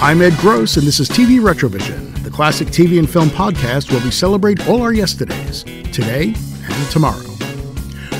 I'm 0.00 0.20
Ed 0.20 0.36
Gross, 0.38 0.76
and 0.76 0.86
this 0.86 1.00
is 1.00 1.08
TV 1.08 1.40
Retrovision, 1.40 2.22
the 2.24 2.30
classic 2.30 2.68
TV 2.68 2.98
and 2.98 3.08
film 3.08 3.30
podcast 3.30 3.90
where 3.90 4.04
we 4.04 4.10
celebrate 4.10 4.68
all 4.68 4.82
our 4.82 4.92
yesterdays, 4.92 5.62
today 5.92 6.34
and 6.34 6.90
tomorrow. 6.90 7.24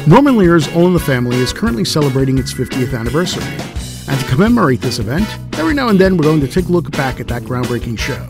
Norman 0.06 0.38
Lear's 0.38 0.66
All 0.74 0.86
in 0.86 0.94
the 0.94 1.00
Family 1.00 1.36
is 1.36 1.52
currently 1.52 1.84
celebrating 1.84 2.38
its 2.38 2.54
50th 2.54 2.98
anniversary, 2.98 3.44
and 4.08 4.18
to 4.18 4.26
commemorate 4.26 4.80
this 4.80 4.98
event, 4.98 5.28
every 5.58 5.74
now 5.74 5.88
and 5.88 5.98
then 5.98 6.16
we're 6.16 6.24
going 6.24 6.40
to 6.40 6.48
take 6.48 6.66
a 6.66 6.72
look 6.72 6.90
back 6.92 7.20
at 7.20 7.28
that 7.28 7.42
groundbreaking 7.42 7.98
show. 7.98 8.28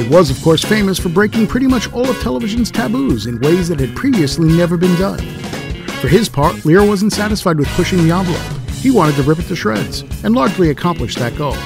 It 0.00 0.10
was, 0.10 0.30
of 0.30 0.42
course, 0.42 0.64
famous 0.64 0.98
for 0.98 1.10
breaking 1.10 1.46
pretty 1.46 1.68
much 1.68 1.92
all 1.92 2.08
of 2.08 2.20
television's 2.20 2.70
taboos 2.70 3.26
in 3.26 3.40
ways 3.40 3.68
that 3.68 3.78
had 3.78 3.94
previously 3.94 4.48
never 4.48 4.76
been 4.76 4.98
done. 4.98 5.20
For 6.00 6.08
his 6.08 6.28
part, 6.28 6.64
Lear 6.64 6.84
wasn't 6.84 7.12
satisfied 7.12 7.58
with 7.58 7.68
pushing 7.68 7.98
the 7.98 8.12
envelope. 8.12 8.60
He 8.80 8.90
wanted 8.90 9.14
to 9.16 9.22
rip 9.22 9.38
it 9.38 9.44
to 9.44 9.54
shreds, 9.54 10.02
and 10.24 10.34
largely 10.34 10.70
accomplished 10.70 11.18
that 11.18 11.36
goal. 11.36 11.56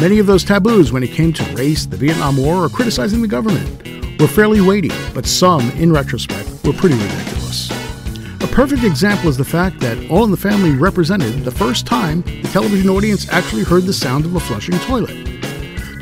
Many 0.00 0.18
of 0.18 0.26
those 0.26 0.44
taboos 0.44 0.92
when 0.92 1.02
it 1.02 1.10
came 1.10 1.32
to 1.32 1.42
race, 1.54 1.86
the 1.86 1.96
Vietnam 1.96 2.36
War, 2.36 2.62
or 2.62 2.68
criticizing 2.68 3.22
the 3.22 3.28
government 3.28 4.20
were 4.20 4.28
fairly 4.28 4.60
weighty, 4.60 4.90
but 5.14 5.24
some, 5.24 5.70
in 5.70 5.90
retrospect, 5.90 6.48
were 6.64 6.74
pretty 6.74 6.96
ridiculous. 6.96 7.70
A 8.42 8.46
perfect 8.46 8.84
example 8.84 9.30
is 9.30 9.38
the 9.38 9.44
fact 9.44 9.80
that 9.80 10.10
All 10.10 10.24
in 10.24 10.30
the 10.30 10.36
Family 10.36 10.72
represented 10.72 11.44
the 11.44 11.50
first 11.50 11.86
time 11.86 12.20
the 12.20 12.48
television 12.52 12.90
audience 12.90 13.26
actually 13.30 13.64
heard 13.64 13.84
the 13.84 13.92
sound 13.94 14.26
of 14.26 14.36
a 14.36 14.40
flushing 14.40 14.78
toilet. 14.80 15.16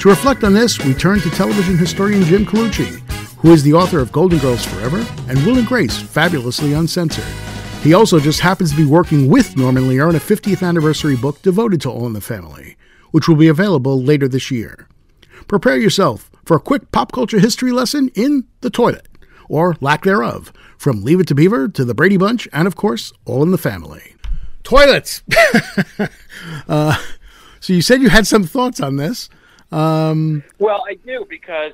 To 0.01 0.09
reflect 0.09 0.43
on 0.43 0.55
this, 0.55 0.85
we 0.85 0.93
turn 0.93 1.21
to 1.21 1.31
television 1.31 1.79
historian 1.79 2.25
Jim 2.25 2.45
Colucci, 2.45 3.01
who 3.39 3.53
is 3.53 3.63
the 3.63 3.75
author 3.75 4.01
of 4.01 4.11
Golden 4.11 4.41
Girls 4.41 4.65
Forever 4.65 5.07
and 5.29 5.39
Will 5.47 5.59
and 5.59 5.69
Grace 5.69 5.97
Fabulously 5.97 6.73
Uncensored. 6.73 7.25
He 7.85 7.95
also 7.95 8.19
just 8.19 8.41
happens 8.41 8.73
to 8.73 8.77
be 8.77 8.87
working 8.87 9.29
with 9.29 9.57
Norman 9.57 9.87
Lear 9.87 10.09
on 10.09 10.17
a 10.17 10.21
50th 10.21 10.67
anniversary 10.67 11.15
book 11.15 11.41
devoted 11.43 11.81
to 11.83 11.91
All 11.91 12.07
in 12.07 12.13
the 12.13 12.21
Family 12.21 12.77
which 13.15 13.29
will 13.29 13.37
be 13.37 13.47
available 13.47 14.03
later 14.03 14.27
this 14.27 14.51
year. 14.51 14.89
Prepare 15.47 15.77
yourself 15.77 16.33
for 16.45 16.57
a 16.57 16.61
quick 16.61 16.91
pop 16.91 17.13
culture 17.13 17.39
history 17.39 17.71
lesson 17.71 18.11
in 18.17 18.45
the 18.61 18.71
toilet, 18.71 19.07
or 19.49 19.77
lack 19.81 20.03
thereof, 20.03 20.53
from 20.77 21.05
Leave 21.05 21.21
It 21.21 21.29
to 21.29 21.35
Beaver 21.37 21.69
to 21.69 21.85
the 21.85 21.95
Brady 21.95 22.17
Bunch, 22.17 22.49
and 22.53 22.67
of 22.67 22.75
course, 22.75 23.13
All 23.25 23.41
in 23.45 23.53
the 23.53 23.57
Family. 23.57 24.17
Toilets! 24.65 25.23
uh, 26.69 26.97
so 27.61 27.73
you 27.73 27.83
said 27.83 28.03
you 28.03 28.09
had 28.09 28.27
some 28.27 28.43
thoughts 28.43 28.81
on 28.81 28.97
this. 28.97 29.29
Um, 29.71 30.43
well, 30.59 30.83
I 30.91 30.95
do 30.95 31.25
because 31.31 31.71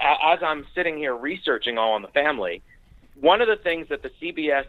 as 0.00 0.38
I'm 0.40 0.66
sitting 0.72 0.96
here 0.98 1.16
researching 1.16 1.78
All 1.78 1.96
in 1.96 2.02
the 2.02 2.08
Family, 2.08 2.62
one 3.20 3.40
of 3.40 3.48
the 3.48 3.56
things 3.56 3.88
that 3.88 4.02
the 4.02 4.10
CBS 4.22 4.66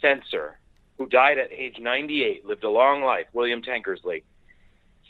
censor, 0.00 0.58
who 0.98 1.06
died 1.06 1.38
at 1.38 1.52
age 1.52 1.78
98, 1.78 2.44
lived 2.44 2.64
a 2.64 2.70
long 2.70 3.04
life, 3.04 3.26
William 3.32 3.62
Tankersley, 3.62 4.24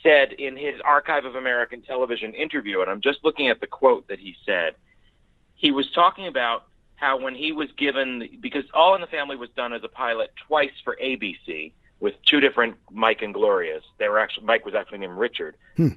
said 0.07 0.33
in 0.33 0.57
his 0.57 0.81
Archive 0.85 1.25
of 1.25 1.35
American 1.35 1.83
Television 1.83 2.33
interview, 2.35 2.81
and 2.81 2.91
I'm 2.91 3.01
just 3.01 3.19
looking 3.25 3.49
at 3.49 3.61
the 3.61 3.67
quote 3.67 4.07
that 4.09 4.21
he 4.21 4.37
said, 4.45 4.75
he 5.55 5.73
was 5.73 5.91
talking 5.91 6.27
about 6.29 6.65
how 6.95 7.21
when 7.21 7.35
he 7.35 7.53
was 7.53 7.69
given, 7.77 8.29
because 8.41 8.65
All 8.73 8.95
in 8.95 9.01
the 9.01 9.07
Family 9.09 9.37
was 9.37 9.51
done 9.57 9.73
as 9.73 9.83
a 9.85 9.89
pilot 9.89 10.33
twice 10.47 10.71
for 10.85 10.97
ABC 11.03 11.73
with 11.99 12.15
two 12.25 12.41
different 12.41 12.77
Mike 12.91 13.23
and 13.23 13.35
Glorias. 13.35 13.83
They 13.99 14.09
were 14.09 14.19
actually 14.19 14.47
Mike 14.47 14.65
was 14.65 14.75
actually 14.75 14.99
named 14.99 15.19
Richard, 15.19 15.57
hmm. 15.77 15.89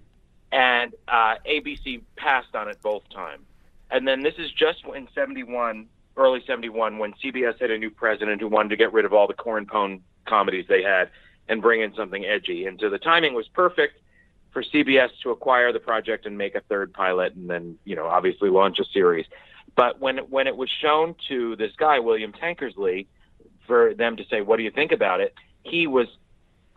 and 0.52 0.94
uh, 1.08 1.36
ABC 1.48 2.02
passed 2.16 2.56
on 2.56 2.68
it 2.68 2.82
both 2.82 3.04
times. 3.14 3.44
And 3.92 4.08
then 4.08 4.22
this 4.22 4.36
is 4.38 4.52
just 4.52 4.84
in 4.96 5.08
'71, 5.14 5.88
early 6.18 6.42
'71, 6.46 6.98
when 6.98 7.14
CBS 7.24 7.60
had 7.60 7.72
a 7.72 7.78
new 7.78 7.90
president 7.90 8.42
who 8.42 8.48
wanted 8.48 8.70
to 8.70 8.78
get 8.78 8.92
rid 8.92 9.06
of 9.06 9.14
all 9.14 9.28
the 9.28 9.34
corn 9.34 9.66
pone 9.66 10.02
comedies 10.26 10.66
they 10.68 10.84
had 10.84 11.10
and 11.50 11.62
bring 11.62 11.82
in 11.82 11.94
something 11.96 12.24
edgy. 12.24 12.66
And 12.68 12.80
so 12.80 12.90
the 12.90 13.00
timing 13.00 13.34
was 13.34 13.48
perfect 13.50 14.00
for 14.52 14.64
CBS 14.64 15.10
to 15.24 15.32
acquire 15.32 15.74
the 15.74 15.80
project 15.80 16.26
and 16.26 16.38
make 16.38 16.56
a 16.56 16.62
third 16.62 16.94
pilot, 16.94 17.34
and 17.34 17.50
then 17.50 17.78
you 17.84 17.96
know 17.96 18.06
obviously 18.06 18.50
launch 18.50 18.80
a 18.80 18.86
series. 18.86 19.26
But 19.76 20.00
when 20.00 20.18
when 20.30 20.48
it 20.48 20.56
was 20.56 20.70
shown 20.70 21.16
to 21.28 21.56
this 21.56 21.72
guy 21.78 22.00
William 22.00 22.32
Tankersley, 22.32 23.08
for 23.68 23.94
them 23.94 24.16
to 24.18 24.26
say, 24.26 24.42
"What 24.42 24.58
do 24.58 24.64
you 24.64 24.72
think 24.72 24.92
about 24.92 25.20
it?" 25.20 25.34
he 25.64 25.88
was 25.88 26.08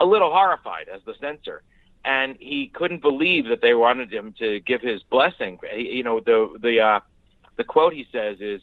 a 0.00 0.04
little 0.04 0.30
horrified 0.30 0.88
as 0.88 1.00
the 1.06 1.14
censor, 1.20 1.62
and 2.04 2.36
he 2.40 2.68
couldn't 2.68 3.00
believe 3.00 3.46
that 3.46 3.62
they 3.62 3.74
wanted 3.74 4.12
him 4.12 4.34
to 4.38 4.60
give 4.60 4.82
his 4.82 5.02
blessing. 5.04 5.58
You 5.76 6.02
know 6.02 6.20
the 6.20 6.56
the 6.60 6.80
uh, 6.80 7.00
the 7.56 7.64
quote 7.64 7.92
he 7.92 8.06
says 8.10 8.40
is. 8.40 8.60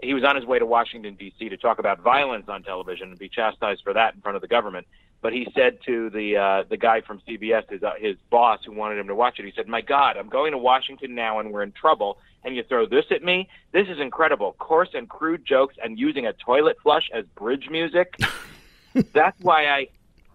He 0.00 0.14
was 0.14 0.22
on 0.22 0.36
his 0.36 0.44
way 0.44 0.60
to 0.60 0.64
Washington 0.64 1.16
D.C. 1.16 1.48
to 1.48 1.56
talk 1.56 1.80
about 1.80 1.98
violence 2.02 2.48
on 2.48 2.62
television 2.62 3.10
and 3.10 3.18
be 3.18 3.28
chastised 3.28 3.82
for 3.82 3.92
that 3.94 4.14
in 4.14 4.20
front 4.20 4.36
of 4.36 4.42
the 4.42 4.46
government 4.46 4.86
but 5.20 5.32
he 5.32 5.48
said 5.54 5.78
to 5.86 6.10
the 6.10 6.36
uh, 6.36 6.62
the 6.68 6.76
guy 6.76 7.00
from 7.00 7.20
CBS, 7.26 7.68
his 7.70 7.82
uh, 7.82 7.94
his 7.98 8.16
boss 8.30 8.60
who 8.64 8.72
wanted 8.72 8.98
him 8.98 9.08
to 9.08 9.14
watch 9.14 9.38
it, 9.38 9.44
he 9.44 9.52
said, 9.54 9.68
"My 9.68 9.80
God, 9.80 10.16
I'm 10.16 10.28
going 10.28 10.52
to 10.52 10.58
Washington 10.58 11.14
now, 11.14 11.40
and 11.40 11.52
we're 11.52 11.62
in 11.62 11.72
trouble. 11.72 12.18
And 12.44 12.54
you 12.54 12.62
throw 12.62 12.86
this 12.86 13.04
at 13.10 13.24
me? 13.24 13.48
This 13.72 13.88
is 13.88 13.98
incredible. 13.98 14.54
Coarse 14.58 14.90
and 14.94 15.08
crude 15.08 15.44
jokes, 15.44 15.74
and 15.82 15.98
using 15.98 16.26
a 16.26 16.32
toilet 16.32 16.76
flush 16.82 17.10
as 17.12 17.24
bridge 17.34 17.68
music. 17.70 18.16
that's 19.12 19.40
why 19.40 19.66
I." 19.66 19.88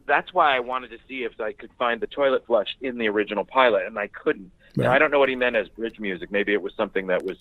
That's 0.05 0.33
why 0.33 0.53
I 0.53 0.59
wanted 0.59 0.89
to 0.89 0.97
see 1.07 1.23
if 1.23 1.39
I 1.39 1.53
could 1.53 1.69
find 1.79 2.01
the 2.01 2.07
toilet 2.07 2.45
flush 2.45 2.75
in 2.81 2.97
the 2.97 3.07
original 3.07 3.45
pilot, 3.45 3.85
and 3.85 3.97
I 3.97 4.07
couldn't. 4.07 4.51
Right. 4.75 4.83
Now, 4.83 4.91
I 4.91 4.99
don't 4.99 5.11
know 5.11 5.19
what 5.19 5.29
he 5.29 5.35
meant 5.37 5.55
as 5.55 5.69
bridge 5.69 5.97
music. 5.97 6.29
Maybe 6.29 6.51
it 6.51 6.61
was 6.61 6.73
something 6.75 7.07
that 7.07 7.23
was 7.23 7.37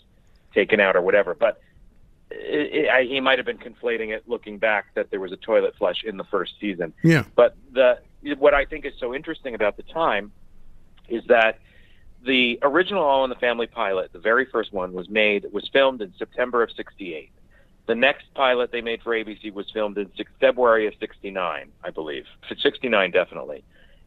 taken 0.54 0.78
out 0.78 0.94
or 0.94 1.02
whatever. 1.02 1.34
But 1.34 1.60
it, 2.34 2.88
I, 2.88 3.02
he 3.04 3.20
might 3.20 3.38
have 3.38 3.46
been 3.46 3.58
conflating 3.58 4.08
it 4.10 4.28
looking 4.28 4.58
back 4.58 4.86
that 4.94 5.10
there 5.10 5.20
was 5.20 5.32
a 5.32 5.36
toilet 5.36 5.74
flush 5.76 6.04
in 6.04 6.16
the 6.16 6.24
first 6.24 6.54
season. 6.60 6.92
Yeah. 7.02 7.24
But 7.34 7.56
the 7.72 7.98
what 8.38 8.54
I 8.54 8.64
think 8.64 8.84
is 8.84 8.92
so 8.98 9.14
interesting 9.14 9.54
about 9.54 9.76
the 9.76 9.82
time 9.82 10.32
is 11.08 11.24
that 11.26 11.58
the 12.24 12.58
original 12.62 13.02
All 13.02 13.24
in 13.24 13.30
the 13.30 13.36
Family 13.36 13.66
pilot, 13.66 14.12
the 14.12 14.18
very 14.18 14.46
first 14.46 14.72
one, 14.72 14.92
was 14.92 15.08
made 15.08 15.46
was 15.52 15.68
filmed 15.72 16.00
in 16.02 16.12
September 16.18 16.62
of 16.62 16.70
'68. 16.72 17.30
The 17.86 17.94
next 17.96 18.32
pilot 18.34 18.70
they 18.70 18.80
made 18.80 19.02
for 19.02 19.10
ABC 19.10 19.52
was 19.52 19.68
filmed 19.72 19.98
in 19.98 20.08
six, 20.16 20.30
February 20.38 20.86
of 20.86 20.94
'69, 21.00 21.72
I 21.82 21.90
believe. 21.90 22.26
'69 22.56 23.10
definitely, 23.10 23.64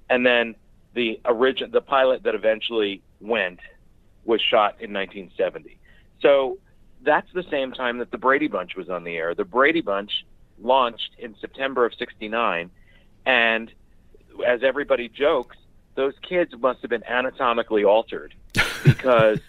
and 0.09 0.25
then 0.25 0.56
the 0.94 1.19
original 1.25 1.72
the 1.72 1.81
pilot 1.81 2.24
that 2.24 2.35
eventually 2.35 3.02
went 3.19 3.59
was 4.24 4.41
shot 4.41 4.75
in 4.80 4.91
1970. 4.91 5.78
So 6.22 6.58
that's 7.01 7.31
the 7.33 7.44
same 7.50 7.72
time 7.72 8.00
that 8.00 8.11
the 8.11 8.17
Brady 8.17 8.47
Bunch 8.47 8.75
was 8.75 8.89
on 8.89 9.03
the 9.03 9.16
air. 9.16 9.35
The 9.35 9.45
Brady 9.45 9.81
Bunch 9.81 10.25
launched 10.61 11.11
in 11.17 11.35
September 11.39 11.85
of 11.85 11.94
69 11.95 12.72
and 13.25 13.72
as 14.45 14.63
everybody 14.63 15.09
jokes, 15.09 15.57
those 15.95 16.13
kids 16.22 16.53
must 16.59 16.81
have 16.81 16.89
been 16.89 17.03
anatomically 17.03 17.84
altered 17.84 18.34
because 18.84 19.39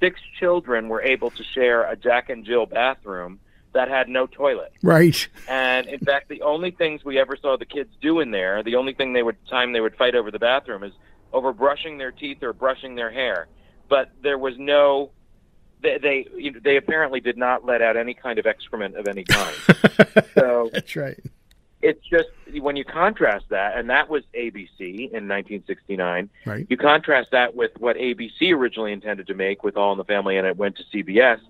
six 0.00 0.20
children 0.38 0.88
were 0.88 1.02
able 1.02 1.30
to 1.30 1.42
share 1.42 1.88
a 1.88 1.96
Jack 1.96 2.30
and 2.30 2.44
Jill 2.44 2.66
bathroom 2.66 3.38
that 3.72 3.88
had 3.88 4.08
no 4.08 4.26
toilet. 4.26 4.72
Right. 4.82 5.26
And 5.48 5.86
in 5.86 5.98
fact, 6.00 6.28
the 6.28 6.42
only 6.42 6.70
things 6.70 7.04
we 7.04 7.18
ever 7.18 7.36
saw 7.36 7.56
the 7.56 7.66
kids 7.66 7.90
do 8.00 8.20
in 8.20 8.30
there, 8.30 8.62
the 8.62 8.76
only 8.76 8.94
thing 8.94 9.12
they 9.12 9.22
would 9.22 9.36
time 9.48 9.72
they 9.72 9.80
would 9.80 9.96
fight 9.96 10.14
over 10.14 10.30
the 10.30 10.38
bathroom 10.38 10.84
is 10.84 10.92
over 11.32 11.52
brushing 11.52 11.98
their 11.98 12.12
teeth 12.12 12.42
or 12.42 12.52
brushing 12.52 12.94
their 12.94 13.10
hair. 13.10 13.48
But 13.88 14.10
there 14.22 14.38
was 14.38 14.54
no 14.58 15.10
they 15.82 15.98
they, 15.98 16.26
you 16.36 16.52
know, 16.52 16.60
they 16.62 16.76
apparently 16.76 17.20
did 17.20 17.36
not 17.36 17.64
let 17.64 17.82
out 17.82 17.96
any 17.96 18.14
kind 18.14 18.38
of 18.38 18.46
excrement 18.46 18.96
of 18.96 19.06
any 19.06 19.24
kind. 19.28 19.56
so 20.34 20.70
that's 20.72 20.96
right. 20.96 21.18
It's 21.82 22.00
just 22.08 22.28
when 22.62 22.76
you 22.76 22.84
contrast 22.84 23.46
that, 23.50 23.76
and 23.76 23.90
that 23.90 24.08
was 24.08 24.22
ABC 24.34 24.80
in 24.80 25.28
1969. 25.28 26.30
Right. 26.46 26.66
You 26.70 26.78
contrast 26.78 27.30
that 27.32 27.54
with 27.54 27.72
what 27.78 27.96
ABC 27.96 28.52
originally 28.52 28.92
intended 28.92 29.26
to 29.26 29.34
make 29.34 29.62
with 29.62 29.76
All 29.76 29.92
in 29.92 29.98
the 29.98 30.04
Family, 30.04 30.38
and 30.38 30.46
it 30.46 30.56
went 30.56 30.78
to 30.78 30.84
CBS, 30.84 31.40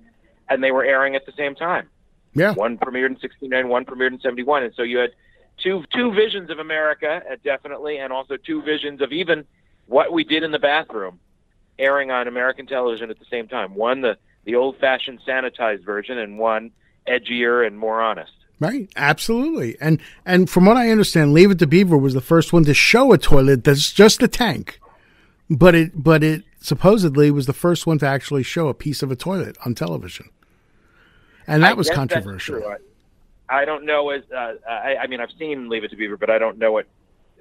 and 0.49 0.63
they 0.63 0.73
were 0.73 0.85
airing 0.85 1.15
at 1.15 1.25
the 1.25 1.33
same 1.37 1.55
time. 1.55 1.89
Yeah. 2.35 2.53
One 2.53 2.79
premiered 2.79 3.11
in 3.11 3.21
69, 3.21 3.69
one 3.69 3.85
premiered 3.85 4.13
in 4.13 4.21
71, 4.21 4.65
and 4.65 4.75
so 4.75 4.83
you 4.83 4.99
had 4.99 5.11
two 5.59 5.85
two 5.95 6.13
visions 6.13 6.51
of 6.51 6.59
America, 6.59 7.23
uh, 7.31 7.37
definitely, 7.45 7.99
and 7.99 8.13
also 8.13 8.37
two 8.37 8.61
visions 8.63 9.01
of 9.01 9.13
even 9.13 9.45
what 9.87 10.13
we 10.13 10.25
did 10.25 10.43
in 10.43 10.51
the 10.51 10.59
bathroom 10.59 11.21
airing 11.79 12.11
on 12.11 12.29
American 12.29 12.67
television 12.67 13.11
at 13.11 13.19
the 13.19 13.25
same 13.31 13.49
time. 13.49 13.75
One, 13.75 14.01
the, 14.01 14.17
the 14.45 14.55
old 14.55 14.79
fashioned 14.79 15.21
sanitized 15.27 15.85
version, 15.85 16.19
and 16.19 16.39
one, 16.39 16.71
edgier 17.07 17.67
and 17.67 17.79
more 17.79 18.01
honest. 18.01 18.33
Right, 18.61 18.89
absolutely. 18.97 19.77
And 19.81 20.01
and 20.25 20.49
from 20.49 20.65
what 20.65 20.77
I 20.77 20.91
understand, 20.91 21.33
Leave 21.33 21.51
It 21.51 21.59
to 21.59 21.67
Beaver 21.67 21.97
was 21.97 22.15
the 22.15 22.21
first 22.21 22.53
one 22.53 22.65
to 22.65 22.75
show 22.75 23.13
a 23.13 23.19
toilet 23.19 23.65
that's 23.65 23.93
just 23.93 24.23
a 24.23 24.29
tank. 24.29 24.81
But 25.51 25.75
it 25.75 26.03
but 26.03 26.23
it 26.23 26.45
supposedly 26.61 27.31
was 27.31 27.47
the 27.47 27.53
first 27.53 27.87
one 27.87 27.99
to 27.99 28.07
actually 28.07 28.43
show 28.43 28.69
a 28.69 28.75
piece 28.75 29.03
of 29.03 29.11
a 29.11 29.17
toilet 29.17 29.59
on 29.67 29.75
television. 29.75 30.31
And 31.47 31.63
that 31.63 31.73
I 31.73 31.75
was 31.75 31.91
controversial. 31.91 32.65
I, 32.67 33.63
I 33.63 33.65
don't 33.65 33.85
know 33.85 34.11
as 34.11 34.23
uh, 34.35 34.55
I, 34.69 34.97
I 35.03 35.07
mean 35.09 35.21
I've 35.21 35.33
seen 35.39 35.69
Leave 35.69 35.85
It 35.85 35.91
to 35.91 35.97
Beaver, 35.97 36.17
but 36.17 36.31
I 36.31 36.39
don't 36.39 36.57
know 36.57 36.79
it 36.79 36.89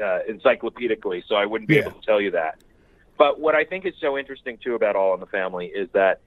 uh, 0.02 0.20
encyclopedically, 0.30 1.24
so 1.28 1.36
I 1.36 1.46
wouldn't 1.46 1.70
be 1.70 1.76
yeah. 1.76 1.82
able 1.82 1.92
to 1.92 2.06
tell 2.06 2.20
you 2.20 2.32
that. 2.32 2.60
But 3.18 3.40
what 3.40 3.56
I 3.56 3.64
think 3.64 3.86
is 3.86 3.94
so 4.00 4.18
interesting 4.18 4.58
too 4.58 4.76
about 4.76 4.96
All 4.96 5.14
in 5.14 5.20
the 5.20 5.26
Family 5.28 5.68
is 5.68 5.90
that 5.94 6.22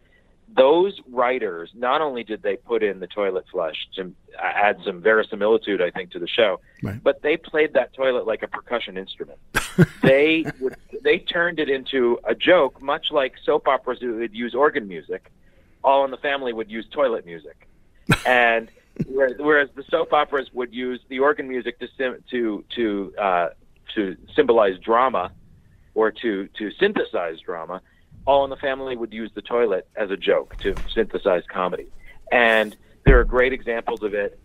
those 0.54 1.00
writers 1.10 1.70
not 1.74 2.00
only 2.00 2.22
did 2.22 2.42
they 2.42 2.56
put 2.56 2.82
in 2.82 3.00
the 3.00 3.06
toilet 3.06 3.44
flush 3.50 3.88
to 3.96 4.12
add 4.38 4.78
some 4.84 5.00
verisimilitude, 5.00 5.82
I 5.82 5.90
think, 5.90 6.12
to 6.12 6.18
the 6.18 6.28
show, 6.28 6.60
right. 6.82 7.02
but 7.02 7.22
they 7.22 7.36
played 7.36 7.72
that 7.74 7.92
toilet 7.94 8.26
like 8.26 8.42
a 8.42 8.48
percussion 8.48 8.96
instrument. 8.96 9.38
they 10.02 10.44
would 10.60 10.76
they 11.02 11.18
turned 11.18 11.58
it 11.58 11.68
into 11.68 12.20
a 12.24 12.34
joke, 12.34 12.80
much 12.80 13.10
like 13.10 13.34
soap 13.44 13.66
operas 13.66 13.98
would 14.02 14.34
use 14.34 14.54
organ 14.54 14.86
music. 14.86 15.32
All 15.82 16.04
in 16.04 16.10
the 16.10 16.16
Family 16.16 16.52
would 16.52 16.70
use 16.70 16.86
toilet 16.90 17.26
music, 17.26 17.68
and 18.26 18.70
whereas 19.08 19.68
the 19.74 19.84
soap 19.90 20.12
operas 20.12 20.48
would 20.52 20.72
use 20.72 21.00
the 21.08 21.18
organ 21.18 21.48
music 21.48 21.80
to 21.80 21.88
sim- 21.98 22.22
to 22.30 22.64
to 22.76 23.14
uh, 23.18 23.48
to 23.94 24.16
symbolize 24.34 24.78
drama 24.78 25.32
or 25.96 26.12
to 26.12 26.46
to 26.58 26.70
synthesize 26.78 27.40
drama, 27.40 27.82
All 28.24 28.44
in 28.44 28.50
the 28.50 28.56
Family 28.56 28.96
would 28.96 29.12
use 29.12 29.32
the 29.34 29.42
toilet 29.42 29.88
as 29.96 30.12
a 30.12 30.16
joke 30.16 30.56
to 30.58 30.76
synthesize 30.94 31.42
comedy, 31.50 31.88
and 32.30 32.76
there 33.04 33.18
are 33.18 33.24
great 33.24 33.52
examples 33.52 34.04
of 34.04 34.14
it. 34.14 34.38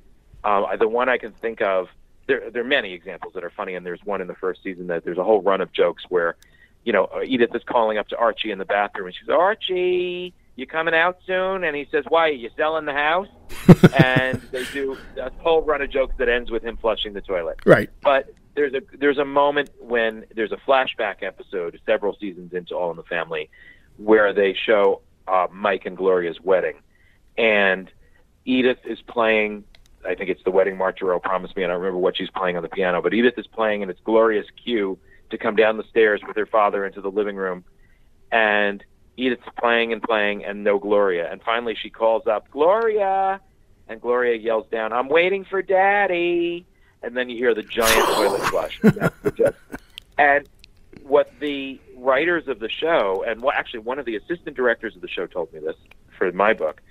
Uh, 0.43 0.75
the 0.77 0.87
one 0.87 1.09
I 1.09 1.19
can 1.19 1.33
think 1.33 1.61
of, 1.61 1.89
there 2.25 2.49
there 2.49 2.63
are 2.63 2.67
many 2.67 2.93
examples 2.93 3.33
that 3.33 3.43
are 3.43 3.51
funny, 3.51 3.75
and 3.75 3.85
there's 3.85 4.03
one 4.03 4.21
in 4.21 4.27
the 4.27 4.35
first 4.35 4.63
season 4.63 4.87
that 4.87 5.03
there's 5.03 5.19
a 5.19 5.23
whole 5.23 5.41
run 5.41 5.61
of 5.61 5.71
jokes 5.71 6.03
where, 6.09 6.37
you 6.85 6.93
know, 6.93 7.09
Edith 7.23 7.53
is 7.53 7.61
calling 7.63 7.99
up 7.99 8.07
to 8.07 8.17
Archie 8.17 8.51
in 8.51 8.57
the 8.57 8.65
bathroom, 8.65 9.07
and 9.07 9.15
she's 9.15 9.29
Archie, 9.29 10.33
you 10.55 10.65
coming 10.65 10.93
out 10.93 11.19
soon? 11.25 11.63
And 11.63 11.75
he 11.75 11.87
says, 11.91 12.05
Why? 12.07 12.29
Are 12.29 12.31
you 12.31 12.49
selling 12.55 12.85
the 12.85 12.93
house? 12.93 13.27
and 14.03 14.41
they 14.51 14.63
do 14.65 14.97
a 15.17 15.29
whole 15.39 15.61
run 15.61 15.81
of 15.81 15.91
jokes 15.91 16.15
that 16.17 16.29
ends 16.29 16.49
with 16.49 16.63
him 16.63 16.77
flushing 16.77 17.13
the 17.13 17.21
toilet. 17.21 17.57
Right. 17.65 17.89
But 18.01 18.33
there's 18.55 18.73
a 18.73 18.81
there's 18.97 19.17
a 19.17 19.25
moment 19.25 19.69
when 19.79 20.25
there's 20.35 20.51
a 20.51 20.57
flashback 20.57 21.23
episode 21.23 21.79
several 21.85 22.15
seasons 22.19 22.53
into 22.53 22.75
All 22.75 22.91
in 22.91 22.97
the 22.97 23.03
Family 23.03 23.49
where 23.97 24.33
they 24.33 24.53
show 24.53 25.01
uh, 25.27 25.47
Mike 25.51 25.85
and 25.85 25.95
Gloria's 25.95 26.39
wedding, 26.41 26.75
and 27.37 27.89
Edith 28.45 28.79
is 28.85 28.99
playing. 29.01 29.63
I 30.05 30.15
think 30.15 30.29
it's 30.29 30.43
the 30.43 30.51
wedding 30.51 30.77
march 30.77 31.01
or 31.01 31.13
"Oh 31.13 31.19
Promise 31.19 31.55
Me." 31.55 31.63
I 31.63 31.67
don't 31.67 31.77
remember 31.77 31.99
what 31.99 32.17
she's 32.17 32.29
playing 32.29 32.57
on 32.57 32.63
the 32.63 32.69
piano, 32.69 33.01
but 33.01 33.13
Edith 33.13 33.37
is 33.37 33.47
playing, 33.47 33.81
and 33.81 33.91
it's 33.91 34.01
Gloria's 34.01 34.47
cue 34.63 34.97
to 35.29 35.37
come 35.37 35.55
down 35.55 35.77
the 35.77 35.85
stairs 35.89 36.21
with 36.27 36.35
her 36.35 36.45
father 36.45 36.85
into 36.85 37.01
the 37.01 37.11
living 37.11 37.35
room, 37.35 37.63
and 38.31 38.83
Edith's 39.17 39.47
playing 39.59 39.93
and 39.93 40.01
playing, 40.01 40.43
and 40.43 40.63
no 40.63 40.79
Gloria. 40.79 41.31
And 41.31 41.41
finally, 41.43 41.75
she 41.81 41.89
calls 41.89 42.27
up 42.27 42.49
Gloria, 42.51 43.39
and 43.87 44.01
Gloria 44.01 44.35
yells 44.35 44.67
down, 44.71 44.91
"I'm 44.91 45.07
waiting 45.07 45.45
for 45.45 45.61
Daddy." 45.61 46.65
And 47.03 47.15
then 47.15 47.29
you 47.29 47.37
hear 47.37 47.53
the 47.53 47.63
giant 47.63 48.05
toilet 48.07 48.41
flush. 48.43 48.79
And, 48.83 48.93
that's 48.95 49.19
the 49.23 49.31
joke. 49.31 49.55
and 50.17 50.47
what 51.03 51.31
the 51.39 51.79
writers 51.97 52.47
of 52.47 52.59
the 52.59 52.69
show, 52.69 53.23
and 53.27 53.41
well, 53.41 53.53
actually 53.55 53.79
one 53.79 53.99
of 53.99 54.05
the 54.05 54.15
assistant 54.15 54.55
directors 54.55 54.95
of 54.95 55.01
the 55.01 55.07
show 55.07 55.25
told 55.25 55.51
me 55.53 55.59
this 55.59 55.75
for 56.17 56.31
my 56.31 56.53
book, 56.53 56.81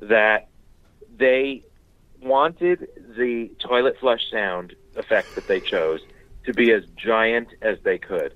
that 0.00 0.48
they 1.16 1.64
wanted 2.22 2.88
the 3.16 3.50
toilet 3.58 3.96
flush 4.00 4.30
sound 4.30 4.74
effect 4.96 5.34
that 5.34 5.46
they 5.46 5.60
chose 5.60 6.00
to 6.44 6.52
be 6.52 6.72
as 6.72 6.84
giant 6.96 7.48
as 7.62 7.78
they 7.82 7.98
could, 7.98 8.34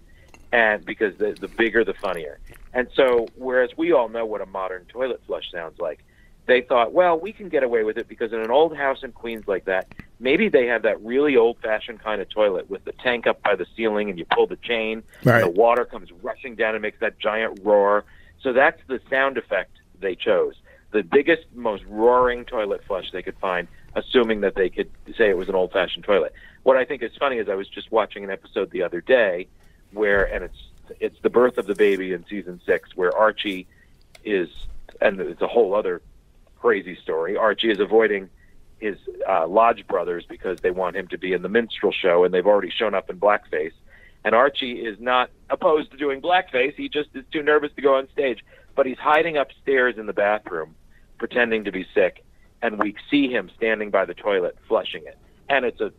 and 0.52 0.84
because 0.84 1.16
the 1.16 1.32
the 1.40 1.48
bigger 1.48 1.84
the 1.84 1.94
funnier. 1.94 2.38
And 2.74 2.88
so, 2.94 3.26
whereas 3.36 3.70
we 3.76 3.92
all 3.92 4.08
know 4.08 4.24
what 4.24 4.40
a 4.40 4.46
modern 4.46 4.84
toilet 4.86 5.20
flush 5.26 5.50
sounds 5.50 5.78
like, 5.78 6.04
they 6.46 6.62
thought, 6.62 6.92
well, 6.92 7.18
we 7.18 7.32
can 7.32 7.48
get 7.48 7.62
away 7.62 7.84
with 7.84 7.98
it 7.98 8.08
because 8.08 8.32
in 8.32 8.40
an 8.40 8.50
old 8.50 8.76
house 8.76 9.02
in 9.02 9.12
Queens 9.12 9.46
like 9.46 9.66
that, 9.66 9.88
maybe 10.22 10.48
they 10.48 10.66
have 10.66 10.82
that 10.82 11.02
really 11.02 11.36
old 11.36 11.58
fashioned 11.58 12.00
kind 12.00 12.22
of 12.22 12.28
toilet 12.28 12.70
with 12.70 12.84
the 12.84 12.92
tank 12.92 13.26
up 13.26 13.42
by 13.42 13.56
the 13.56 13.66
ceiling 13.76 14.08
and 14.08 14.18
you 14.18 14.24
pull 14.32 14.46
the 14.46 14.56
chain, 14.56 15.02
Right. 15.24 15.42
and 15.42 15.54
the 15.54 15.60
water 15.60 15.84
comes 15.84 16.10
rushing 16.22 16.54
down 16.54 16.74
and 16.74 16.80
makes 16.82 17.00
that 17.00 17.18
giant 17.18 17.60
roar. 17.62 18.04
So 18.40 18.52
that's 18.52 18.80
the 18.86 19.00
sound 19.10 19.36
effect 19.36 19.72
they 20.00 20.14
chose. 20.14 20.54
The 20.92 21.02
biggest, 21.02 21.42
most 21.54 21.84
roaring 21.88 22.44
toilet 22.44 22.84
flush 22.86 23.10
they 23.12 23.22
could 23.22 23.36
find, 23.38 23.66
assuming 23.96 24.42
that 24.42 24.54
they 24.54 24.68
could 24.70 24.90
say 25.16 25.28
it 25.28 25.36
was 25.36 25.48
an 25.48 25.54
old 25.54 25.72
fashioned 25.72 26.04
toilet. 26.04 26.32
What 26.62 26.76
I 26.76 26.84
think 26.84 27.02
is 27.02 27.10
funny 27.18 27.38
is 27.38 27.48
I 27.48 27.54
was 27.56 27.68
just 27.68 27.90
watching 27.90 28.22
an 28.24 28.30
episode 28.30 28.70
the 28.70 28.82
other 28.82 29.00
day 29.00 29.48
where, 29.92 30.24
and 30.32 30.44
it's 30.44 30.58
it's 31.00 31.18
the 31.22 31.30
birth 31.30 31.58
of 31.58 31.66
the 31.66 31.74
baby 31.74 32.12
in 32.12 32.24
season 32.26 32.60
six, 32.66 32.94
where 32.96 33.16
Archie 33.16 33.66
is, 34.24 34.48
and 35.00 35.18
it's 35.20 35.40
a 35.40 35.46
whole 35.46 35.74
other 35.74 36.02
crazy 36.60 36.96
story. 36.96 37.36
Archie 37.36 37.70
is 37.70 37.80
avoiding 37.80 38.28
his 38.82 38.96
uh, 39.28 39.46
lodge 39.46 39.86
brothers 39.86 40.24
because 40.28 40.60
they 40.60 40.70
want 40.72 40.96
him 40.96 41.06
to 41.08 41.16
be 41.18 41.32
in 41.32 41.42
the 41.42 41.48
minstrel 41.48 41.92
show, 41.92 42.24
and 42.24 42.34
they've 42.34 42.46
already 42.46 42.70
shown 42.70 42.94
up 42.94 43.08
in 43.08 43.18
blackface. 43.18 43.72
And 44.24 44.34
Archie 44.34 44.80
is 44.80 44.98
not 45.00 45.30
opposed 45.50 45.90
to 45.92 45.96
doing 45.96 46.20
blackface; 46.20 46.74
he 46.74 46.88
just 46.88 47.10
is 47.14 47.24
too 47.32 47.42
nervous 47.42 47.70
to 47.76 47.82
go 47.82 47.94
on 47.96 48.08
stage. 48.10 48.44
But 48.74 48.86
he's 48.86 48.98
hiding 48.98 49.36
upstairs 49.36 49.96
in 49.98 50.06
the 50.06 50.12
bathroom, 50.12 50.74
pretending 51.18 51.64
to 51.64 51.72
be 51.72 51.86
sick, 51.94 52.24
and 52.60 52.78
we 52.82 52.94
see 53.10 53.28
him 53.28 53.50
standing 53.56 53.90
by 53.90 54.04
the 54.04 54.14
toilet 54.14 54.56
flushing 54.68 55.02
it, 55.06 55.18
and 55.48 55.64
it's 55.64 55.80
a 55.80 55.92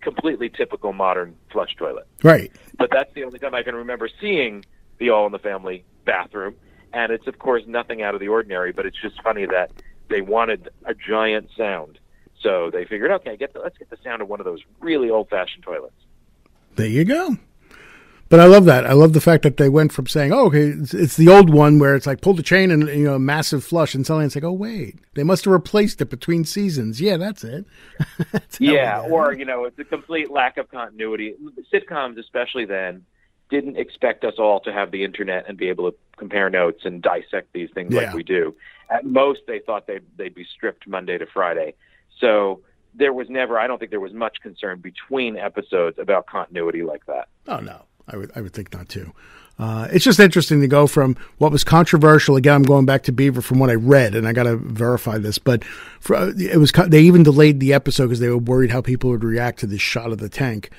completely 0.00 0.48
typical 0.48 0.92
modern 0.92 1.34
flush 1.50 1.74
toilet 1.76 2.06
Right. 2.22 2.52
but 2.78 2.90
that's 2.92 3.12
the 3.14 3.24
only 3.24 3.40
time 3.40 3.54
I 3.54 3.64
can 3.64 3.74
remember 3.74 4.08
seeing 4.20 4.64
the 4.98 5.10
All 5.10 5.26
in 5.26 5.32
the 5.32 5.38
Family 5.38 5.84
bathroom. 6.04 6.54
And 6.92 7.10
it's 7.10 7.26
of 7.26 7.38
course 7.40 7.64
nothing 7.66 8.02
out 8.02 8.14
of 8.14 8.20
the 8.20 8.28
ordinary, 8.28 8.70
but 8.72 8.86
it's 8.86 9.00
just 9.00 9.20
funny 9.22 9.46
that 9.46 9.70
they 10.08 10.20
wanted 10.20 10.68
a 10.84 10.94
giant 10.94 11.48
sound, 11.56 11.98
so 12.46 12.70
they 12.70 12.84
figured, 12.84 13.10
okay, 13.10 13.36
get 13.36 13.52
the, 13.52 13.58
let's 13.60 13.76
get 13.76 13.90
the 13.90 13.96
sound 14.04 14.22
of 14.22 14.28
one 14.28 14.38
of 14.40 14.44
those 14.46 14.60
really 14.80 15.10
old-fashioned 15.10 15.64
toilets. 15.64 15.94
There 16.76 16.86
you 16.86 17.04
go. 17.04 17.36
But 18.28 18.40
I 18.40 18.46
love 18.46 18.64
that. 18.66 18.84
I 18.86 18.92
love 18.92 19.12
the 19.12 19.20
fact 19.20 19.42
that 19.44 19.56
they 19.56 19.68
went 19.68 19.92
from 19.92 20.06
saying, 20.08 20.32
"Oh, 20.32 20.46
okay, 20.46 20.62
it's, 20.70 20.92
it's 20.92 21.16
the 21.16 21.28
old 21.28 21.48
one 21.48 21.78
where 21.78 21.94
it's 21.94 22.08
like 22.08 22.20
pull 22.20 22.34
the 22.34 22.42
chain 22.42 22.72
and 22.72 22.88
you 22.88 23.04
know 23.04 23.18
massive 23.20 23.62
flush," 23.62 23.94
and 23.94 24.04
suddenly 24.04 24.26
it's 24.26 24.34
like, 24.34 24.42
"Oh, 24.42 24.50
wait, 24.52 24.96
they 25.14 25.22
must 25.22 25.44
have 25.44 25.52
replaced 25.52 26.00
it 26.00 26.10
between 26.10 26.44
seasons." 26.44 27.00
Yeah, 27.00 27.18
that's 27.18 27.44
it. 27.44 27.64
That's 28.32 28.60
Yeah, 28.60 29.00
or 29.08 29.32
you 29.32 29.44
know, 29.44 29.64
it's 29.64 29.78
a 29.78 29.84
complete 29.84 30.28
lack 30.28 30.56
of 30.56 30.68
continuity. 30.72 31.34
Sitcoms, 31.72 32.18
especially 32.18 32.64
then, 32.64 33.04
didn't 33.48 33.76
expect 33.76 34.24
us 34.24 34.34
all 34.40 34.58
to 34.60 34.72
have 34.72 34.90
the 34.90 35.04
internet 35.04 35.44
and 35.48 35.56
be 35.56 35.68
able 35.68 35.92
to 35.92 35.96
compare 36.16 36.50
notes 36.50 36.80
and 36.84 37.00
dissect 37.00 37.52
these 37.52 37.70
things 37.74 37.94
Yeah. 37.94 38.06
like 38.06 38.14
we 38.14 38.24
do. 38.24 38.56
At 38.90 39.04
most, 39.06 39.42
they 39.46 39.60
thought 39.60 39.86
they'd 39.86 40.02
they'd 40.16 40.34
be 40.34 40.44
stripped 40.52 40.88
Monday 40.88 41.16
to 41.16 41.26
Friday. 41.32 41.74
So 42.20 42.60
there 42.94 43.12
was 43.12 43.28
never, 43.28 43.58
I 43.58 43.66
don't 43.66 43.78
think 43.78 43.90
there 43.90 44.00
was 44.00 44.12
much 44.12 44.38
concern 44.42 44.80
between 44.80 45.36
episodes 45.36 45.98
about 45.98 46.26
continuity 46.26 46.82
like 46.82 47.04
that. 47.06 47.28
Oh 47.46 47.58
no, 47.58 47.82
I 48.08 48.16
would 48.16 48.30
I 48.34 48.40
would 48.40 48.52
think 48.52 48.72
not 48.72 48.88
too. 48.88 49.12
Uh, 49.58 49.88
it's 49.90 50.04
just 50.04 50.20
interesting 50.20 50.60
to 50.60 50.68
go 50.68 50.86
from 50.86 51.16
what 51.38 51.50
was 51.50 51.64
controversial. 51.64 52.36
Again, 52.36 52.56
I'm 52.56 52.62
going 52.62 52.84
back 52.84 53.04
to 53.04 53.12
Beaver 53.12 53.40
from 53.40 53.58
what 53.58 53.70
I 53.70 53.74
read, 53.74 54.14
and 54.14 54.28
I 54.28 54.34
got 54.34 54.42
to 54.42 54.56
verify 54.56 55.16
this. 55.16 55.38
But 55.38 55.64
for, 55.98 56.34
it 56.38 56.58
was 56.58 56.72
they 56.72 57.00
even 57.00 57.22
delayed 57.22 57.58
the 57.58 57.72
episode 57.72 58.04
because 58.04 58.20
they 58.20 58.28
were 58.28 58.36
worried 58.36 58.70
how 58.70 58.82
people 58.82 59.10
would 59.10 59.24
react 59.24 59.60
to 59.60 59.66
this 59.66 59.80
shot 59.80 60.12
of 60.12 60.18
the 60.18 60.28
tank. 60.28 60.70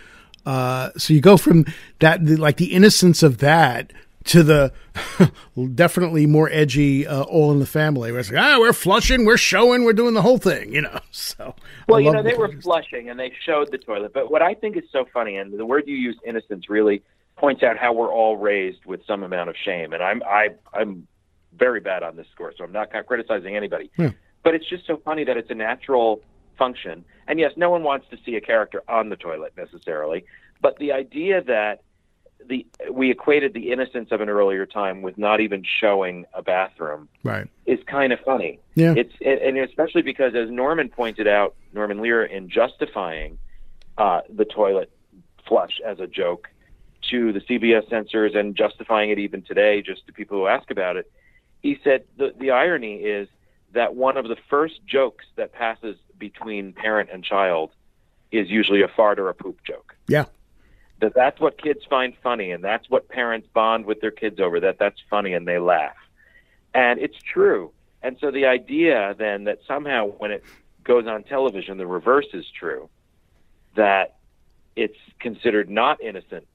Uh, 0.46 0.92
so 0.96 1.14
you 1.14 1.22
go 1.22 1.38
from 1.38 1.66
that, 2.00 2.24
like 2.24 2.58
the 2.58 2.72
innocence 2.74 3.24
of 3.24 3.40
that, 3.40 3.92
to 4.28 4.44
the 4.44 4.74
definitely 5.76 6.26
more 6.26 6.50
edgy 6.52 7.08
uh, 7.08 7.24
all 7.24 7.52
in 7.52 7.60
the 7.60 7.66
family. 7.66 8.12
Where 8.12 8.20
it's 8.20 8.32
like, 8.32 8.42
ah, 8.42 8.58
we're 8.60 8.74
flushing, 8.74 9.26
we're 9.26 9.38
showing, 9.38 9.84
we're 9.84 9.94
doing 9.94 10.14
the 10.14 10.22
whole 10.22 10.38
thing, 10.38 10.74
you 10.74 10.82
know. 10.82 11.00
So 11.12 11.56
Well, 11.88 12.00
you 12.00 12.12
know, 12.12 12.22
they 12.22 12.36
were 12.36 12.52
flushing 12.62 13.10
and 13.10 13.20
they 13.20 13.34
showed 13.44 13.72
the 13.72 13.78
toilet. 13.78 14.14
But 14.14 14.30
what 14.30 14.42
I 14.42 14.54
think 14.54 14.78
is 14.78 14.84
so 14.92 15.06
funny, 15.12 15.36
and 15.36 15.58
the 15.58 15.66
word 15.66 15.86
you 15.88 15.96
use, 15.96 16.18
innocence, 16.26 16.70
really 16.70 17.04
points 17.38 17.64
out 17.64 17.78
how 17.78 17.94
we're 17.94 18.12
all 18.12 18.38
raised 18.38 18.86
with 18.86 19.02
some 19.06 19.24
amount 19.24 19.50
of 19.50 19.56
shame. 19.64 19.94
And 19.94 20.04
I'm 20.04 20.22
I 20.24 20.50
I'm 20.74 21.08
very 21.58 21.80
bad 21.80 22.04
on 22.04 22.16
this 22.16 22.28
score, 22.34 22.54
so 22.58 22.64
I'm 22.64 22.72
not 22.72 22.92
criticizing 23.08 23.56
anybody. 23.56 23.90
Yeah. 23.98 24.12
But 24.44 24.56
it's 24.56 24.70
just 24.70 24.86
so 24.86 25.02
funny 25.04 25.24
that 25.24 25.38
it's 25.38 25.50
a 25.50 25.56
natural 25.56 26.22
function. 26.58 27.04
And 27.28 27.40
yes, 27.40 27.52
no 27.56 27.70
one 27.70 27.84
wants 27.84 28.08
to 28.12 28.18
see 28.26 28.36
a 28.36 28.42
character 28.42 28.84
on 28.88 29.10
the 29.10 29.16
toilet 29.16 29.54
necessarily, 29.58 30.26
but 30.62 30.78
the 30.78 30.92
idea 30.92 31.44
that 31.44 31.82
the 32.46 32.66
we 32.92 33.12
equated 33.12 33.54
the 33.54 33.72
innocence 33.72 34.12
of 34.12 34.22
an 34.22 34.30
earlier 34.30 34.66
time 34.66 35.02
with 35.02 35.18
not 35.18 35.40
even 35.42 35.64
showing 35.64 36.26
a 36.34 36.42
bathroom 36.42 37.10
right. 37.24 37.48
is 37.66 37.80
kind 37.88 38.14
of 38.14 38.20
funny. 38.22 38.60
Yeah. 38.76 38.94
It's 38.96 39.14
and 39.22 39.58
especially 39.58 40.02
because, 40.02 40.36
as 40.36 40.50
Norman 40.50 40.90
pointed 40.90 41.28
out, 41.28 41.56
Norman 41.74 42.02
Lear 42.02 42.24
in 42.24 42.50
justifying 42.50 43.38
uh, 43.98 44.22
the 44.30 44.46
toilet 44.46 44.92
flush 45.48 45.80
as 45.86 46.00
a 46.00 46.08
joke 46.08 46.50
to 47.10 47.32
the 47.32 47.40
CBS 47.42 47.90
censors 47.90 48.34
and 48.36 48.56
justifying 48.56 49.10
it 49.10 49.20
even 49.20 49.42
today, 49.42 49.82
just 49.82 50.06
to 50.08 50.14
people 50.14 50.38
who 50.38 50.48
ask 50.48 50.70
about 50.72 50.98
it, 50.98 51.12
he 51.62 51.80
said 51.84 52.04
the 52.18 52.34
the 52.40 52.52
irony 52.52 52.96
is 52.96 53.28
that 53.74 53.96
one 53.96 54.18
of 54.18 54.28
the 54.28 54.38
first 54.50 54.80
jokes 54.86 55.26
that 55.36 55.54
passes 55.54 55.98
between 56.18 56.74
parent 56.74 57.10
and 57.12 57.24
child 57.24 57.72
is 58.32 58.50
usually 58.50 58.82
a 58.82 58.88
fart 58.88 59.20
or 59.20 59.30
a 59.30 59.34
poop 59.34 59.60
joke 59.66 59.96
Yeah. 60.08 60.26
That 61.00 61.14
that's 61.14 61.40
what 61.40 61.62
kids 61.62 61.82
find 61.90 62.14
funny 62.24 62.52
and 62.52 62.64
that's 62.64 62.90
what 62.90 63.08
parents 63.10 63.48
bond 63.54 63.86
with 63.86 64.02
their 64.02 64.12
kids 64.12 64.40
over 64.40 64.60
that 64.62 64.78
that's 64.80 65.00
funny 65.10 65.34
and 65.34 65.48
they 65.48 65.60
laugh. 65.60 65.96
And 66.74 67.00
it's 67.00 67.18
true. 67.22 67.72
And 68.04 68.18
so 68.20 68.32
the 68.32 68.46
idea 68.46 69.16
then 69.18 69.46
that 69.46 69.60
somehow 69.68 70.08
when 70.08 70.32
it 70.32 70.44
goes 70.84 71.06
on 71.08 71.24
television 71.24 71.78
the 71.78 71.88
reverse 71.88 72.28
is 72.34 72.46
true 72.58 72.90
that 73.76 74.16
it's 74.76 74.98
considered 75.20 75.70
not 75.70 76.02
innocent 76.02 76.48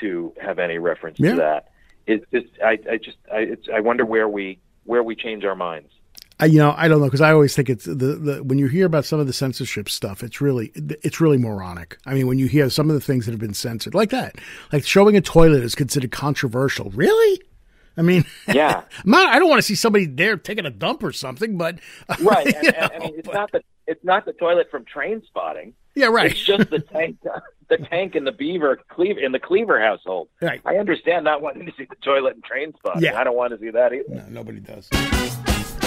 to 0.00 0.32
have 0.40 0.58
any 0.58 0.78
reference 0.78 1.18
Yeah. 1.18 1.32
to 1.32 1.36
that 1.38 1.68
it's 2.06 2.24
just 2.32 2.46
i 2.64 2.78
i 2.90 2.96
just 2.96 3.16
i 3.32 3.38
it's 3.38 3.68
i 3.74 3.80
wonder 3.80 4.04
where 4.04 4.28
we 4.28 4.58
where 4.84 5.02
we 5.02 5.14
change 5.16 5.44
our 5.44 5.54
minds 5.56 5.90
I, 6.42 6.46
you 6.46 6.58
know, 6.58 6.74
I 6.76 6.88
don't 6.88 6.98
know 6.98 7.06
because 7.06 7.20
I 7.20 7.30
always 7.30 7.54
think 7.54 7.70
it's 7.70 7.84
the, 7.84 7.94
the 7.94 8.42
when 8.42 8.58
you 8.58 8.66
hear 8.66 8.84
about 8.84 9.04
some 9.04 9.20
of 9.20 9.28
the 9.28 9.32
censorship 9.32 9.88
stuff, 9.88 10.24
it's 10.24 10.40
really 10.40 10.72
it's 10.74 11.20
really 11.20 11.38
moronic. 11.38 11.98
I 12.04 12.14
mean, 12.14 12.26
when 12.26 12.36
you 12.36 12.48
hear 12.48 12.68
some 12.68 12.90
of 12.90 12.94
the 12.94 13.00
things 13.00 13.26
that 13.26 13.30
have 13.30 13.38
been 13.38 13.54
censored, 13.54 13.94
like 13.94 14.10
that, 14.10 14.34
like 14.72 14.84
showing 14.84 15.16
a 15.16 15.20
toilet 15.20 15.62
is 15.62 15.76
considered 15.76 16.10
controversial. 16.10 16.90
Really? 16.90 17.40
I 17.96 18.02
mean, 18.02 18.24
yeah, 18.48 18.82
not, 19.04 19.28
I 19.28 19.38
don't 19.38 19.48
want 19.48 19.60
to 19.60 19.62
see 19.62 19.76
somebody 19.76 20.06
there 20.06 20.36
taking 20.36 20.66
a 20.66 20.70
dump 20.70 21.04
or 21.04 21.12
something, 21.12 21.56
but 21.56 21.78
right. 22.20 22.44
And, 22.44 22.74
and, 22.74 22.92
I 22.92 22.98
mean, 22.98 23.14
it's 23.18 23.32
not 23.32 23.52
the 23.52 23.62
it's 23.86 24.04
not 24.04 24.24
the 24.24 24.32
toilet 24.32 24.68
from 24.68 24.84
Trainspotting. 24.84 25.74
Yeah, 25.94 26.06
right. 26.06 26.32
It's 26.32 26.42
just 26.42 26.70
the 26.70 26.80
tank, 26.80 27.18
the 27.68 27.78
tank 27.78 28.16
in 28.16 28.24
the 28.24 28.32
Beaver 28.32 28.80
Cleaver 28.88 29.20
in 29.20 29.30
the 29.30 29.38
Cleaver 29.38 29.80
household. 29.80 30.28
Right. 30.40 30.60
I 30.64 30.78
understand 30.78 31.24
not 31.24 31.40
wanting 31.40 31.66
to 31.66 31.72
see 31.78 31.84
the 31.84 31.94
toilet 32.02 32.34
in 32.34 32.42
Trainspotting. 32.42 33.02
Yeah. 33.02 33.16
I 33.16 33.22
don't 33.22 33.36
want 33.36 33.52
to 33.52 33.60
see 33.60 33.70
that 33.70 33.92
either. 33.92 34.12
No, 34.12 34.26
nobody 34.28 34.58
does. 34.58 34.88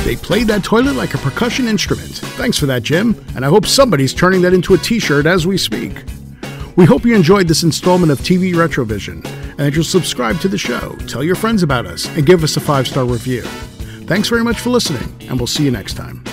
They 0.04 0.16
played 0.16 0.48
that 0.48 0.64
toilet 0.64 0.96
like 0.96 1.14
a 1.14 1.18
percussion 1.18 1.68
instrument. 1.68 2.16
Thanks 2.38 2.58
for 2.58 2.66
that, 2.68 2.84
Jim. 2.84 3.16
And 3.36 3.46
I 3.46 3.50
hope 3.50 3.66
somebody's 3.66 4.14
turning 4.14 4.42
that 4.44 4.54
into 4.54 4.74
a 4.74 4.78
t 4.78 5.00
shirt 5.00 5.26
as 5.26 5.48
we 5.48 5.58
speak. 5.58 6.04
We 6.76 6.86
hope 6.86 7.06
you 7.06 7.16
enjoyed 7.16 7.48
this 7.48 7.64
installment 7.64 8.12
of 8.12 8.20
TV 8.20 8.54
Retrovision 8.54 9.26
and 9.26 9.60
that 9.60 9.76
you'll 9.76 9.86
subscribe 9.86 10.40
to 10.42 10.50
the 10.50 10.58
show, 10.58 10.96
tell 11.08 11.24
your 11.24 11.36
friends 11.36 11.64
about 11.64 11.86
us, 11.86 12.06
and 12.18 12.26
give 12.26 12.44
us 12.44 12.58
a 12.58 12.60
five 12.62 12.88
star 12.88 13.06
review. 13.06 13.42
Thanks 14.08 14.28
very 14.28 14.44
much 14.44 14.60
for 14.60 14.70
listening, 14.70 15.16
and 15.30 15.40
we'll 15.40 15.48
see 15.48 15.64
you 15.64 15.72
next 15.72 15.94
time. 15.94 16.24